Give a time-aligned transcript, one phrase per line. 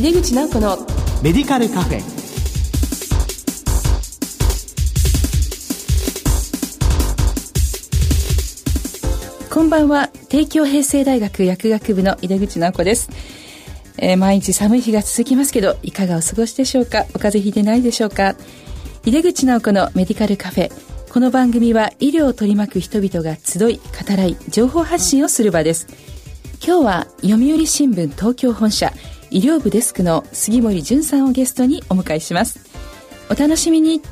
[0.00, 0.78] 井出口直子の
[1.22, 2.00] メディカルカフェ。
[9.52, 10.08] こんばんは。
[10.30, 13.10] 帝京平成大学薬学部の井出口直子です。
[13.98, 17.04] えー、毎日寒い日が続きますけどいかがお過ごしでしょうか？
[17.14, 18.36] お風邪ひいてないでしょうか？
[19.04, 20.72] 井出口直子のメディカルカフェ。
[21.12, 25.86] この番組は医療を取り巻く人々が集い語らい情報発信をする場です。
[26.66, 28.94] 今日は読売新聞東京本社
[29.30, 32.58] 医療部デスクの杉森淳さんをゲストにお迎えします。
[33.30, 34.02] お楽しみに。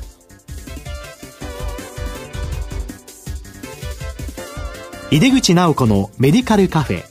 [5.11, 7.03] 井出口直子のメディカルカフェ。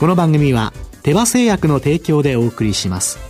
[0.00, 0.72] この番組は
[1.02, 3.29] 手羽製薬の提供でお送りします。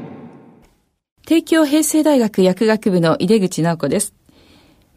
[1.25, 4.13] 帝京平成大学薬学部の井出口直子です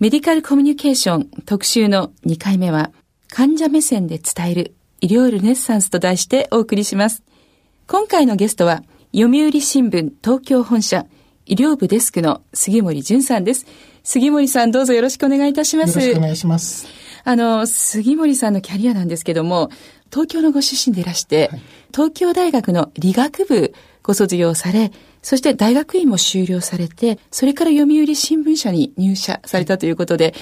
[0.01, 2.93] メディカルコミュニケーション特集の2回目は
[3.29, 7.23] 患者目線で伝える医療ルネッサンスと題してお送りします
[7.87, 8.83] 今回のゲストは
[9.15, 11.07] 読売新聞東京本社
[11.47, 13.67] 医療部デスクの杉森淳さんです。
[14.03, 15.99] 杉森さんどうぞよろしくお願いいたします。
[15.99, 17.04] よろしくお願いします。
[17.25, 19.71] あの、杉森さんのキャリアなんですけども、
[20.11, 30.35] 東京のご出身でいらして、はい、東京大学の理学部ご卒業され、そして大学院も修了されて、それから読売新聞社に入社されたということで、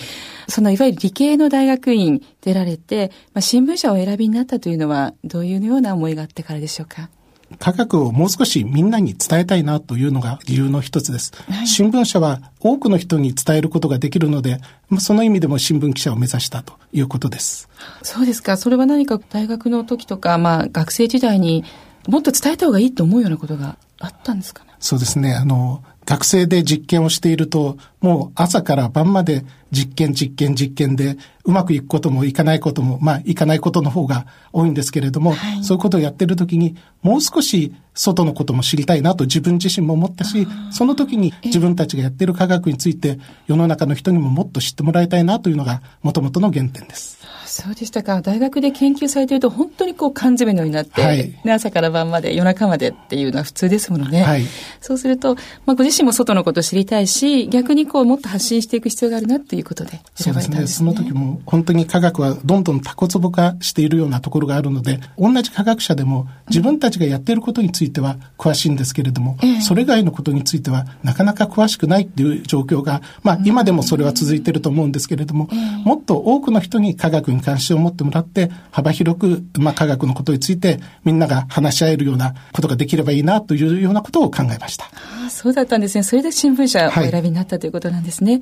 [0.49, 7.09] そのいわゆる理系の大学院出られて、まあ、新聞社をお選びになったというのは、どういうような思いがあってからでしょうか？
[7.59, 11.33] 科学をもう少しみんなに伝えたいなというのが理由の一つです。
[11.49, 14.61] はい、新聞社は多くの人に伝えることができるので、
[14.99, 17.69] その意味でも新聞記者を目指したということです。
[18.03, 18.57] そうですか。
[18.57, 21.65] それは何か大学の時とか、まあ学生時代に
[22.09, 24.71] もっと伝えた方がいいと思うようなことがあったんですかね？
[24.81, 25.35] そうですね。
[25.35, 47.19] あの、学生で実験をしていると、もう朝から晩まで実験、実験、実験で、うまくいくこともいかないことも、まあ、いかないことの方が多いんですけれども、はい、そういうことをやってる時に、もう少し外のことも知りたいなと自分自身も思ったし、その時に自分たちがやってる科学について、世の中の人にももっと知ってもらいたいなというのが、もともとの原点です。
[47.53, 48.23] そうでしたか。
[48.23, 54.23] 大学で研究されていると、本当にこう缶詰のようになって、はい、朝から晩まで、夜中までっていうのは普通ですものね。
[54.23, 54.45] はい、
[54.81, 55.35] そうすると、
[55.67, 60.33] まあ、ご自身も外のことを知りたいし、逆にこう、もっと発信していく必要があるなっていうことでたんですね。
[60.33, 60.67] そうですね。
[60.67, 84.87] その時も、本当に科学はどんどんタコツボ化しているようなところがあるので、同じ科学者でも、自分たちがやっていることについては詳しいんですけれども、うん、それ以外のことについては、なかなか詳しくないっていう状況が、まあ、今でもそれは続いていると思うんですけれども、うん、もっと多くの人に科学に関心を持ってもらって幅広く、まあ、科学のことについてみんなが話し合えるようなことができればいいなというようなことを考えました。
[84.87, 86.03] ああそうだったんですね。
[86.03, 88.41] それで新聞社をお選びになったということなんですね。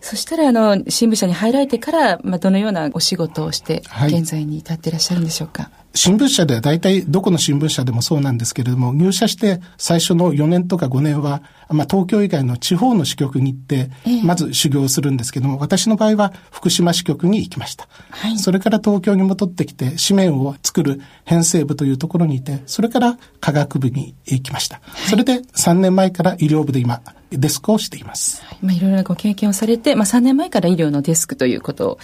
[0.00, 5.64] はい、そしたら、あの、新聞社に入られてから、まあ、どのようなお仕事をして、現在に至っていらっしゃるんでしょうか？
[5.64, 13.90] はい新聞社では大体どこの新聞社でもそうなんですけれども、入社して最初の4年とか5年は、まあ、東京以外の地方の支局に行って、
[14.22, 17.88] まず修行するんですけども、私の場合は福島支局に行きました。
[18.10, 24.80] はい、それから東京に戻ってきて、紙面を作る編成部というところにいて、それから科学部に行きました。
[24.82, 27.00] はい、それで3年前から医療部で今、
[27.30, 28.42] デスクをしています。
[28.44, 31.98] はい、まあ、いろいろなご経験をされて、まあ、3年前から医療のデスクということ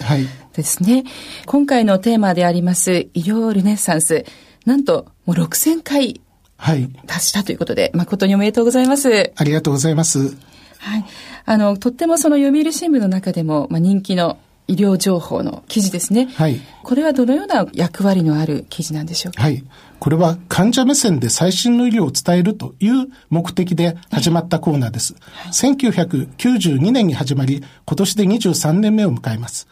[0.53, 0.93] ですね。
[0.93, 1.03] はい、
[1.45, 4.25] 今回のテーマであります、医療ルネッサンス。
[4.65, 6.21] なんと、もう6000回
[7.07, 9.31] 達したということで、はい、誠におめでとうございます。
[9.35, 10.35] ありがとうございます。
[10.79, 11.05] はい。
[11.45, 16.27] あの、とってもその読売新聞の中でも、まあ、人気の医療情報の記事ですね。
[16.35, 16.59] はい。
[16.83, 19.43] これはどのような役割のある記事なんでしょうか？
[19.43, 19.63] はい。
[19.99, 25.15] これは患者目線で最新の医療を伝えるという目的で始まったコーナーです。
[25.21, 29.67] はい、1992年に始まり、今年で23年目を迎えます。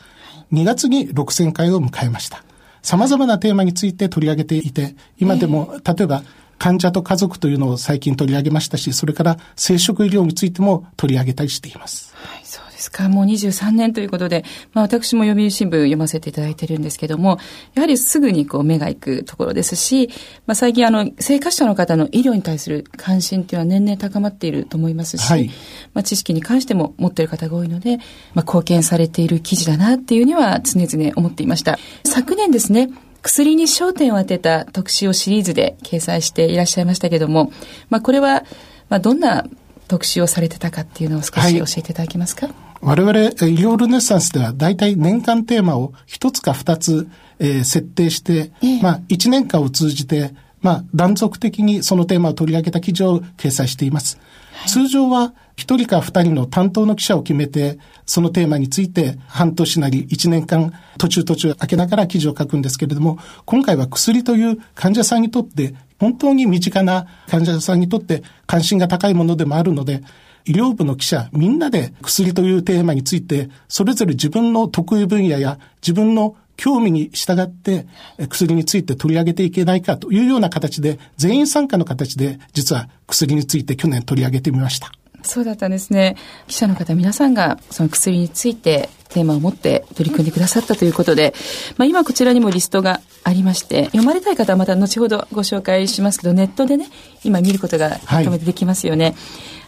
[0.51, 2.43] 2月に6000回を迎えました。
[2.81, 6.23] 様々なテーマについて取り上げていて、今でも、例えば、
[6.59, 12.13] 患者と家族というのを最近取り上げましたし、それから生殖医療についても取り上げたりしています。
[12.15, 13.07] はい、そうですか。
[13.07, 14.43] もう23年ということで、
[14.73, 17.39] まあ私も読売新聞読ませていただいてるんですけども、
[17.75, 20.09] やはりすぐにこう目が行くところですし、
[20.45, 25.49] まあ最近あの、生活者の方の医療に対する関心っていうのは年々高まっていると思いますし、はい、
[25.93, 27.97] まあ知識に関しても持っている方が多いので、
[28.33, 31.79] まあ貢献されている記事だなっていうには常々思っていました。
[32.03, 32.89] 昨年ですね、
[33.21, 37.53] 薬に焦点を当てた特集をシリーズで掲載していらっしゃいましたけども、
[37.89, 38.43] まあこれは、
[38.89, 39.45] まあどんな
[39.87, 47.07] 特集をされてたかっていうのを少し教えていただけますか、はい、我々、医療ルネッサンスでは大体年間テーマを一つか二つ、
[47.39, 54.19] えー、設定して、えまあ一年間を通じて、まあ断続的にそのテーマを取り上げた記事を掲載しています。
[54.51, 70.03] はい、通常は一人か二人の担当の記者を決めて、そのテーマについて半年なり一年間途中途中開けながら記事を書くんですけれども、今回は薬という患者さんにとって本当に身近な患者さんにとって関心が高いものでもあるので、
[70.45, 77.87] 医療部の記者みんなで薬というテーマについて、それぞれ自分の得意分野や自分の興味に従って
[78.29, 84.91] 薬について取り上げていけないかというような形で、全員参加の形で実は薬について去年取り上げてみました。
[85.23, 86.17] そうだったんですね。
[86.47, 91.33] 記者の方皆さんがその薬についてテーマを持って取り組んでくださったということで、
[91.77, 96.87] まあ、今こちらにもリストがありまして、読まれたい方はまた後ほどご紹介しますけど、ネットでね、
[97.23, 99.05] 今見ることがまとめてできますよね。
[99.05, 99.15] はい。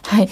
[0.06, 0.28] はい、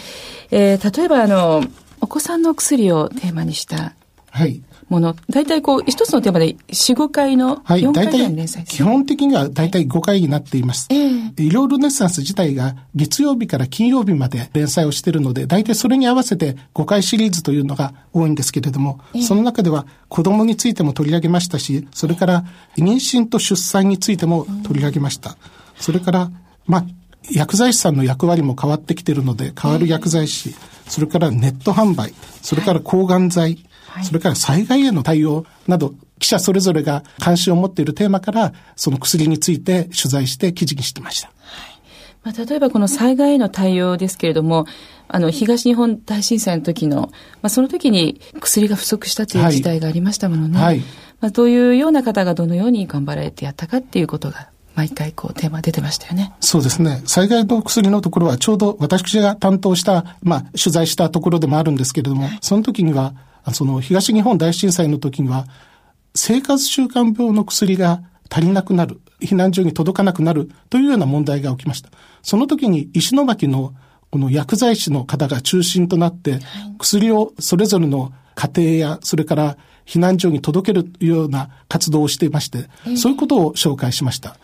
[0.50, 1.64] えー、例えばあの、
[2.00, 3.94] お子さんの薬をテーマにした、
[4.30, 4.62] はい。
[4.88, 10.88] もの、大体こう、一つのテーマで4、5回の、はい、4回の連載基本的には大体5回になっています。
[10.90, 22.44] えー、医療ルネッサンス自体が月曜日から金曜日まで連載をしているので、大体それに合わせて5回シリーズというのが多いんですけれども、えー、その中では子供についても取り上げましたし、それから
[22.76, 25.36] 妊娠と出産についても取り上げました。
[25.76, 26.30] それから、
[26.66, 26.84] まあ、
[27.30, 30.54] 薬剤師さんの役割も変わってきているので、変わる薬剤師、
[30.86, 33.64] それからネット販売、それから抗がん剤、
[34.02, 41.30] それから災害への対応など、記者それぞれが関心を持っているテーマから、その薬について取材して記事にしてました。
[42.22, 44.66] まあ、例えばこの災害への対応ですけれども、
[45.08, 47.10] あの、東日本大震災の時の、
[47.42, 50.58] まあ、その時に薬が不足したという事態がありましたものね。
[50.58, 50.78] はい。
[51.20, 56.32] まあ、どういうような方がどのように頑張られてやったかっていうことが毎回こうテーマ出てましたよね。
[56.40, 57.02] そうですね。
[57.06, 63.14] 災害の薬のところはちょうど私が担当した、まあ取材したところでもあるんですけれども、はい、その時には
[63.52, 65.46] その東日本大震災の時には、
[66.14, 71.90] 生活習慣病の薬が足りなくなる、避難所に届かなくなるというような問題が起きました。
[72.22, 73.74] その時に石巻の
[74.10, 76.38] この薬剤師の方が中心となって、
[76.78, 84.36] 薬をそれぞれの家庭や、それから避難所に届けるような活動をしていまして、そういうことを紹介しました。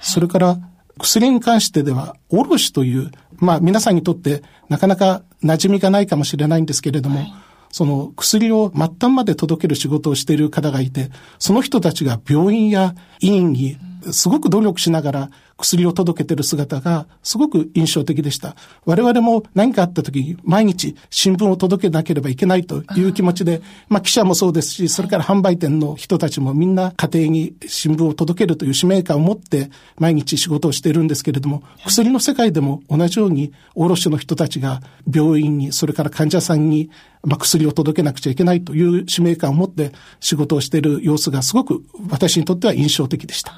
[0.00, 0.58] それから、
[0.98, 7.34] 薬に関してでは、卸という、まあ皆さんにとってなかなか馴染みがないかもしれないんですけれども、はい
[7.76, 13.76] その薬を末端まで届ける仕事をしている方がいて、その人たちが病院や医院に
[14.12, 18.56] すごく努力しながら薬を届けている姿がすごく印象的でした。
[18.84, 36.90] 我々も何かあった時に毎日新聞を届けなければいけないという気持ちで、まあ記者もそうですし、それから販売店の人たちもみんな家庭に新聞を届けるという使命感を持って毎日仕事をしているんですけれども、薬の世界でも同じように卸の人たちが病院に、それから患者さんに
[37.24, 43.52] まあ、薬を届けなくちゃいけないという使命感を持って仕事をしている様子がすごく私にとっては印象的でした。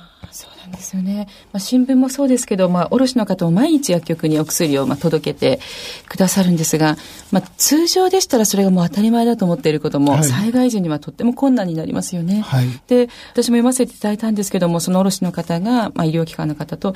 [0.68, 1.26] んですよね。
[1.52, 5.60] まあ、新聞もそうですけど、まあ、卸の方も毎日薬局にお薬をまあ届けて
[6.08, 6.96] くださるんですが、
[7.32, 12.40] まあ、通常でしたらそれがもう当たり前だと思っていることも、はい、災害時にはとっても困難になりますよね。
[12.40, 16.94] はい、で、私も読ませていただいたんですけども、その卸の方が、まあ、医療機関の方と、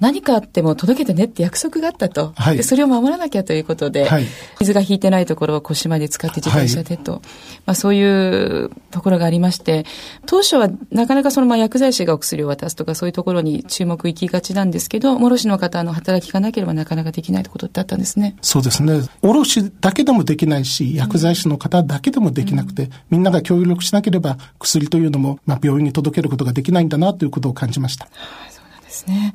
[0.00, 2.32] 何かあっても届けてねって約束があったと。
[2.36, 4.26] はい、でそれを守らなきゃということで、はい、
[4.60, 7.20] 水が引いてないところを腰まで使って自転車でと、はい、
[7.66, 9.84] まあ、そういうところがありまして、
[10.26, 18.36] 当初はなかなかそのまあ薬剤師がお薬を渡すとかそういうところに注目いきがちなんですけど、卸の方の働きがなければなかなかできないことってあったんですね。
[18.40, 19.00] そうですね。
[19.22, 28.04] 卸だけでもできないし、薬剤師の方だけでもできなくて、うん、みんなが協力しなければ薬というのも、まあ、病院に届けることができないんだなということを感じました。
[28.04, 28.10] は
[28.48, 29.34] あ、そうなんですね。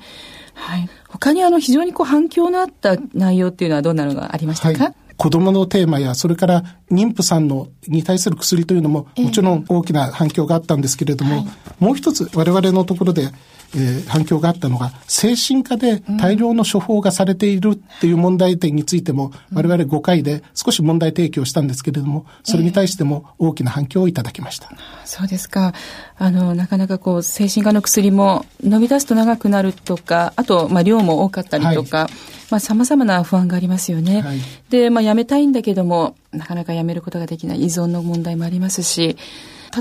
[0.54, 0.90] はい。
[1.10, 4.96] 他にあの非常にこう反響のあった内容っていうのはどんなのがありましたか、はい。
[5.16, 11.46] 子供のテーマや、それから妊婦さんのに対する薬というのも、もちろん大きな反響があったんですけれども、はい、
[11.80, 13.30] もう一つ我々のところで
[13.76, 24.70] えー、反響があったのが、精神科で大量の処方がされているっていう問題点についても、うん、我々5回で少し問題提起をしたんですけれども、それに対しても大きな反響をいただきました。
[24.72, 25.74] えー、そうですか。
[26.18, 32.10] あの、なかなかこう、精神科の薬も飲み出すと長くなるとか、あと、まあ、量も多かったりとか、はい
[32.54, 34.22] まあ、様々な不安がありますよね。
[34.22, 34.38] はい、
[34.70, 39.18] で、まあ、やめたいんだけども、なかなかやめることができない依存の問題もありますし、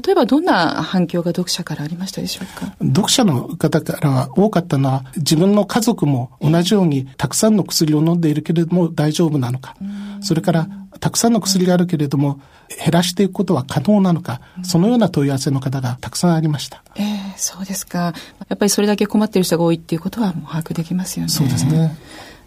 [0.05, 2.75] 例えばどんな反響が読者からありましたでしょうか？
[2.81, 9.77] 読者の方からは多かったのは、自分の家族も同じようにたくさんの薬を飲んでいるけれども大丈夫なのか。
[10.21, 10.69] それから、
[11.01, 16.83] たくさんの薬があるけれども、減らしていくことは可能なのか、そのような問い合わせの方がたくさんありました。
[16.97, 18.15] ええー、そうですか。
[18.49, 21.33] やっぱりそれだけ困っている人が多いっていうことはもう把握できますよね。
[21.33, 21.97] そうですね。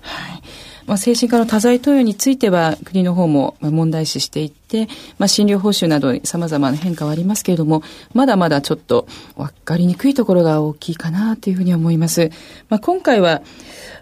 [0.01, 0.41] はい。
[0.85, 4.87] まあ、精神科の多剤投与については国の方も問題視していて、
[5.17, 7.81] まあ、診療報酬など様々な変化はありますけれども、
[8.13, 12.29] まだまだちょっと分かりにくいところが大きいかなというふうに思います。
[12.69, 13.41] まあ、今回は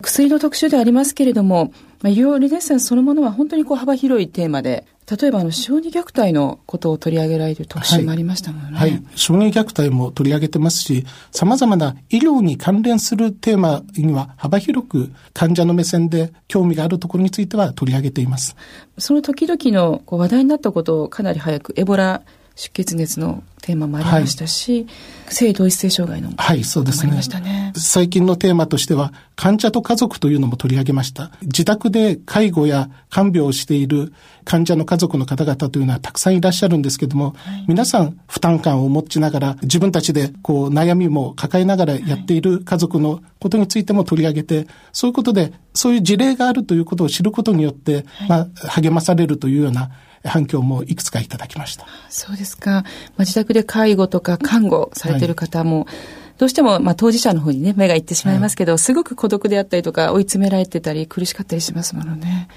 [0.01, 1.71] 薬の特集でありますけれども、
[2.03, 8.77] まあ、医療レネッサンスそのものは本当にこう幅広いテーマで例えばあの小児虐待のことを取り上げられる特集もありましたもんね。
[8.77, 8.91] はい。
[8.91, 18.55] はい、小児虐待も取り上げてますし、様々な医療に関連するテーマには幅広く患者の目線で興味があるところについては取り上げています。
[18.97, 22.21] その時々のこう話題になったことをかなり早くエボラ
[22.55, 27.13] 出血熱のテーマもありましたし、はい、性同一性障害のはい、そうですね。
[27.41, 31.31] ね最近のテーマとしては、患者と家族というのも取り上げました。
[31.41, 49.89] 自宅で介護や看病をしている患者の家族の方々というのはたくさんいらっしゃるんですけども、はい、皆さん負担感を持ちながら、自分たちでこう悩みも抱えながらやっている家族のことについても取り上げて、そういうことで、そういう事例があるということを知ることによって、まあ、励まされるというような
[50.23, 51.85] 反響もいくつかいただきました。
[52.09, 52.71] そうですか。
[52.71, 52.83] まあ、
[53.19, 55.95] 自宅で介護とか看護されてる方も、はい
[56.37, 62.47] どうしても、まあ、当事者の方にね、目がいってしまいますけど、はい、すごく孤独であったりとか、追い詰められてたり、苦しかったりしますものね。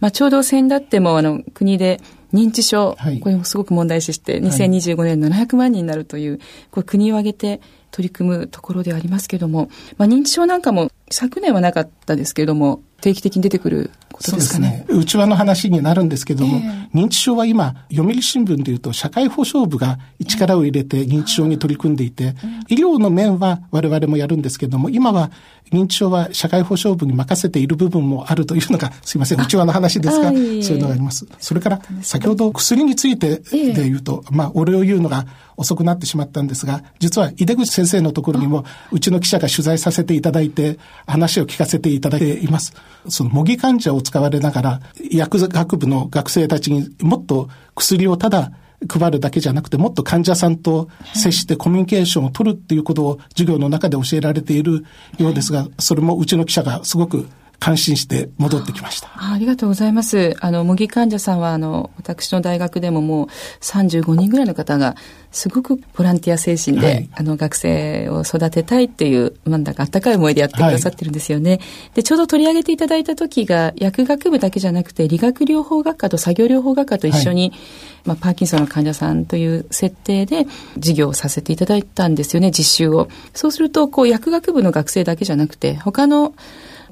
[0.00, 2.00] まあ、ちょうど先だっても、あの、国で
[2.34, 6.40] 認知症、はい、これもすごく問題視して、2025年700万人になるという、
[6.72, 7.60] これ国を挙げて
[7.92, 14.84] 取り組むところでありますけども、まあ、認知症なんかも昨年はなかったですけれども、定期的に出てくることですかね。
[14.86, 15.00] そうですね。
[15.00, 22.34] 内輪の話になるんですけども、えー、認知症は今、読売新聞でいうと、社会保障部が力を入れて認知症に取り組んでいて、
[22.68, 25.30] 医療の面は我々もやるんですけども、今は
[25.72, 31.26] 認知症は社会保障部に任せている部分もあるというのが、すいません、内輪の話ですが、そういうのがあります。
[31.40, 35.26] それから、先ほど薬についてで言うと、まあ、俺を言うのが
[35.56, 42.72] 遅くなってしまったんですが、実は井出口先生のところにも、うちの記者が取材させていただいて、話を聞かせていただいています。
[43.08, 44.80] その模擬患者を使われながら、
[45.10, 48.52] 薬学部の学生たちにもっと薬をただ
[48.88, 54.84] 配るだけじゃなくて、もっと患者さんと接してコミュニケーションを取るっていうことを授業の中で教えられている
[55.18, 57.28] ようですが、それもうちの記者がすごく
[57.62, 59.34] 感心して戻ってきましたあ。
[59.34, 60.34] ありがとうございます。
[60.40, 63.28] あの、模擬患者さんは、あの、私の大学でももう
[63.60, 64.96] 35人ぐらいの方が、
[65.30, 71.50] すごくボランティア精神で、はい、あの、学生を育てたいっていう、なんだかあったかい思いでやってくださってるんですよね。
[71.52, 71.60] はい、
[71.94, 77.60] で、ちょうど取り上げていただいた時が、薬学部だけじゃなくて、理学療法学科と作業療法学科と一緒に、はい、
[78.06, 83.08] まあ、パーキンソンの患者さんという設定で授業をさせていただいたんですよね、実習を。
[83.34, 86.34] そうすると、こう、薬学部の学生だけじゃなくて、他の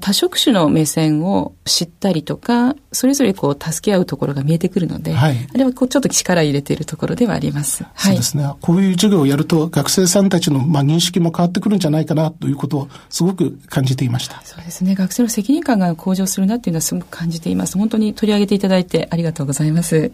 [0.01, 7.85] 多職種の目線を知ったりとか、それぞれこう助け合うところが見えてくるので、はい、あれはこうちょっと力入れているところではあります。
[7.95, 8.49] そうですね。
[8.59, 14.41] こういう授業をやると学生さんたちのまあ認識も変わってくるんじゃないかなということをすごく感じていました。
[14.43, 14.95] そうですね。
[14.95, 17.77] 学生の責任感が向上するなっていうのはすごく感じています。
[17.77, 20.11] 本当に取り上げていただいてありがとうございます。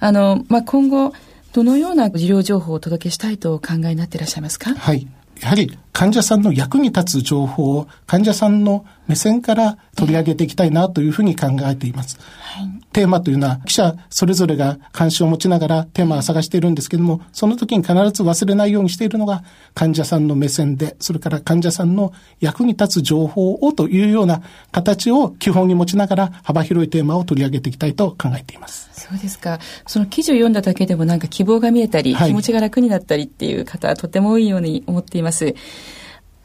[0.00, 1.12] あの、まあ、今後、
[1.52, 4.74] どのような医療情報をお届けしたいとお考えになっていらっしゃいますか？
[4.74, 5.06] はい。
[5.42, 12.18] やはり患者さんの役に立つ情報を患者さんの目線から取り上げていきたいなというふうに考えています。
[12.40, 19.42] はい、テーマというのは記者それぞれが関心を持ちながらテーマを探しているんですけども、その時に必ず忘れないようにしているのが
[19.74, 28.90] 患者さんの目線で、それから患者さんの役に立つ情報をというような形を基本に持ちながら幅広いテーマを取り上げていきたいと考えています。
[28.92, 29.58] そうですか。
[29.86, 35.54] その記事を読んだだけでもなんか希望が見えたり、はい、気持ちが楽になったりっていう方はとても多いように思っています。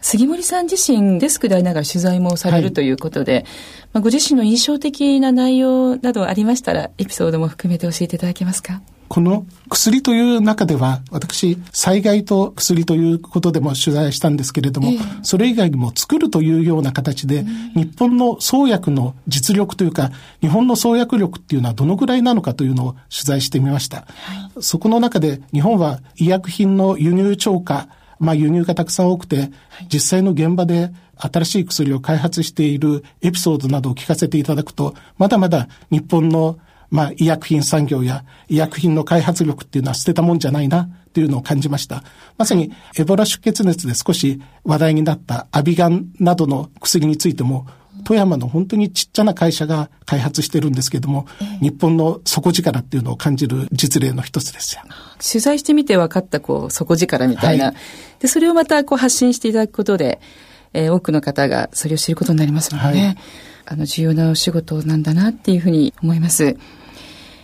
[0.02, 8.82] 杉森さん自身デスクでありながら取材もされるということで、はい、まあ、ご自身の印象的な内容などありましたらエピソードも含めて教えていただけますか？
[9.10, 20.12] この薬という中では、私、災害と薬ということでも取材したんですけれども、えー、それ以外にも作るというような形で、うん、日本の創薬の実力というか、
[20.42, 24.00] 日本の創薬力っていうのはどのぐらいなのかというのを取材してみました。
[24.00, 24.04] は
[24.58, 27.88] い、そこの中で、日本は医薬品の輸入超過、
[28.20, 29.52] まあ輸入がたくさん多くて、
[29.92, 36.60] 実際の現場で新しい薬を開発しているエピソードなどを聞かせていただくと、まだまだ日本の
[36.90, 42.04] まあ、医薬品産業や医薬品の開発力っていうのは捨てたもんじゃないなっていうのを感じました。
[42.38, 47.68] まさにエボラ出血熱で少し話題になったアビガンなどの薬についても、
[48.08, 51.28] 富山の本当にちっちゃな会社が開発してるんですけども、
[51.62, 54.84] 日本の底力っていうのを感じる実例の一つですよ。
[55.20, 57.76] 取材してみて分かったこう底力みたいな、はい、
[58.20, 60.22] でそれをまたこう発信していただくことで、
[60.72, 63.18] えー、多くの方がそれを知ることになりますので、ね、はい、
[63.66, 66.58] あの重要なお仕事なんだなっていうふうに思います。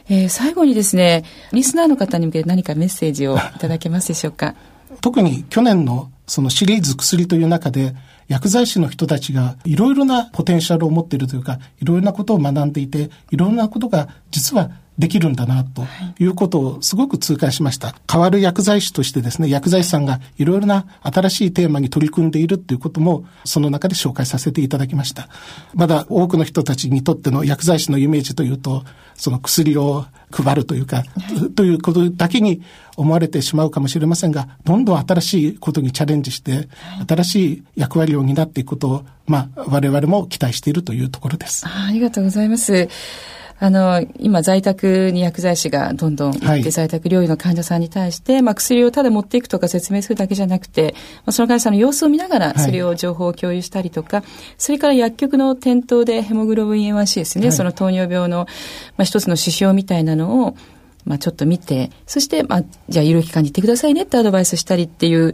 [0.07, 4.55] えー、最後にですね、リスナーの方に向けて何かメッセージをいただけますでしょうか？
[5.01, 7.93] 特に去年のそのシリーズ薬という中で、
[8.27, 15.85] 薬剤師の人たちがいろいろなポテンシャルを持っているというか、いろいろなことを学んでいて、いろんなことが実はできるんだな、と
[16.19, 17.95] いうことをすごく痛感しました。
[18.11, 25.29] 変わる薬剤師としてですね、薬剤師さんがいろいろな新しいテーマに取り組んでいるということも、その中で紹介させていただきました。
[25.73, 28.83] まだ多くの人たちにとっての薬剤師のイメージというと、
[29.15, 31.03] その薬を配るというか、
[31.55, 32.61] ということだけに
[32.95, 36.67] 思われてしまうかもしれませんが、どんどん新しいことにチャレンジして、
[37.07, 41.65] 新しい役割を担っていくことを、まあ、我々も期待しているというところです。
[41.67, 42.89] ありがとうございます。
[43.59, 54.25] あの、今在宅に薬剤師がどんどん行って、在宅療養の患者さんに対して、まあ薬をただ持っていくとか説明するだけじゃなくて、まあ、その患者さんの様子を見ながら、それを情報を共有したりとか、はい、
[54.57, 58.47] それから薬局の店頭でヘモグロビン A1C ですね、はい、その糖尿病の、
[58.97, 60.55] まあ、一つの指標みたいなのを、
[61.05, 65.33] まあ、ちょっと見て、そして、まあ、じゃあ、医療機関に行ってくださいねってアドバイスしたりっていう、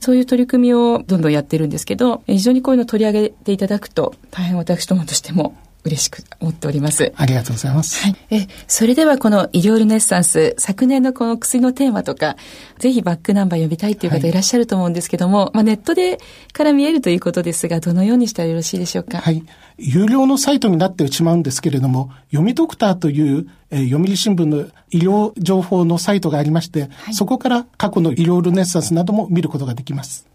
[0.00, 7.12] そういう取り組みをどんどんやってるんですけど、非常にこういうのを取り上げていただくと、大変私どもとしても嬉しく思っております。
[7.16, 8.02] ありがとうございます。
[8.02, 8.16] はい。
[8.30, 12.36] え、それではこの医療ルネッサンス、昨年のこの薬のテーマとか、
[12.78, 16.18] ぜひバックナンバー呼びたいという方いらっしゃると思うんですけども、はい、まあネットで
[16.52, 19.18] から見えるということですが、どのようにしたらよろしいでしょうか？
[19.18, 19.42] はい。
[19.78, 30.26] 有料のサイトになってしまうんですけれども、読みドクターという、えー、読売新聞の医療情報のサイトがありまして、はい、そこから過去の医療ルネッサンスなども見ることができます。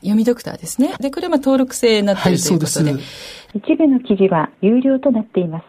[0.00, 0.94] 読みドクターですね。
[1.00, 2.94] で、これは登録制になっている、ということで。
[3.54, 5.64] 一部の記事は有料となっています。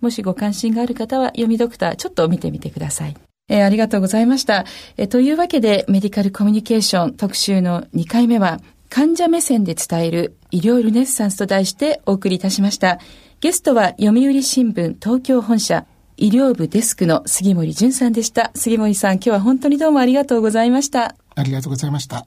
[0.00, 3.16] もしご関心がある方は、読みドクター、ちょっと見てみてください。
[3.48, 4.64] えー、ありがとうございました。
[4.96, 12.98] えー、というわけで、メディカルコミュニケーション特集の2回目は、患者目線で伝える医療ルネッサンスと題してお送りいたしました。
[13.40, 18.50] ゲストは読売新聞東京本社医療部デスクの杉森淳さんでした。
[18.54, 21.14] 杉森さん、今日は本当にどうもありがとうございました。
[21.36, 22.26] ありがとうございました。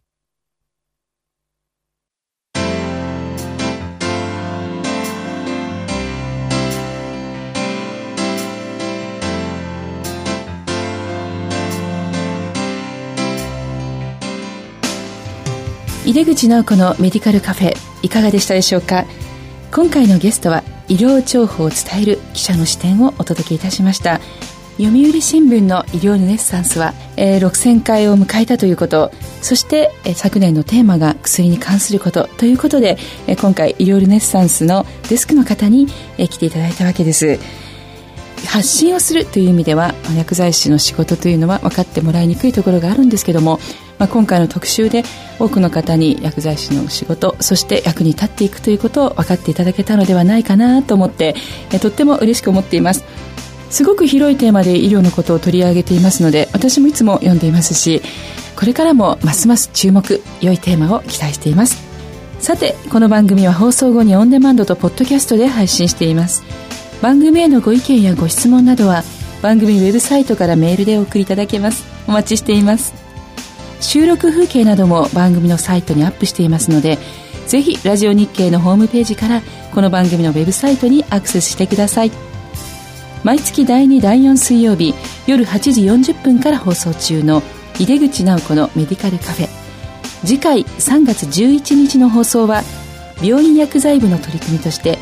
[16.03, 19.05] 井出口直子のメディカルカフェいかがでしたでしょうか？
[19.71, 24.19] 今回のゲストは医療情報を伝える記者の視点をお届けいたしました。
[24.77, 29.11] 読売新聞の医療ルネッサンスは、えー、6000回を迎えたということ。
[29.43, 32.27] そして、えー、昨年のテーマが薬に関すること。
[32.37, 35.87] ということで、えー、今回医療ルネッサンスのデスクの方に、
[36.17, 37.37] えー、来ていただいたわけです。
[38.47, 43.59] 発信をするという意味では薬剤師の仕事というのは分かってもらいにくいところがあるんですけども、
[44.01, 45.03] まあ、今回の特集で
[45.37, 51.35] 多くの方に薬剤師の仕事そして役に立っていくということを分かっていただけたのではないかなと思って
[51.71, 53.05] えとっても嬉しく思っています。
[53.69, 58.01] すごく広いテーマで医療のことを取り上げていますので私もいつも読んでいますし
[58.55, 61.77] これからもますます注目良いテーマを期待しています。
[62.39, 66.43] さてこの番組は放送後にオンデマンドとポッドキャストで配信しています。
[67.03, 69.03] 番組へのご意見やご質問などは
[69.43, 71.85] 番組ウェブサイトからメールでお送りいただけます。
[72.07, 73.00] お待ちしています。
[73.81, 76.97] 収録風景なども番組のサイトにアップしていますので
[77.47, 79.41] ぜひラジオ日経のホームページから
[79.73, 82.11] この番組のウェブサイトにアクセスしてください。
[83.23, 84.93] 毎月第2第4水曜日
[85.27, 87.43] 夜8時40分から放送中の
[87.79, 89.49] 井出口直子のメディカルカフェ。
[90.21, 92.63] 次回3月11日の放送は
[93.21, 94.97] 病院薬剤部の取り組みとして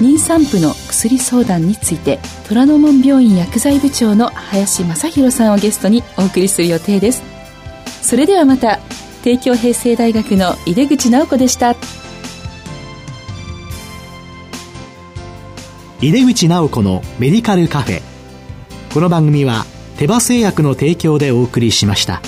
[0.00, 7.39] 妊産婦の薬相談について虎ノ門病院薬剤部長の林正弘さんをゲストにお送りする予定です。
[8.02, 8.78] それではまた
[9.22, 11.76] 帝京平成大学の井出口直子でした
[16.00, 18.02] 井出口直子のメディカルカフェ
[18.94, 19.64] この番組は
[19.98, 22.22] 手羽製薬の提供でお送りしました。